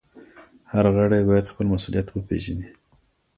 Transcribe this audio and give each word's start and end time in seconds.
هر 0.71 0.85
غړی 0.95 1.21
بايد 1.27 1.45
خپل 1.51 1.65
مسؤليت 1.73 2.07
پيژني. 2.27 2.67